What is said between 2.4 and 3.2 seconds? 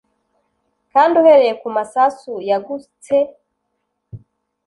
yagutse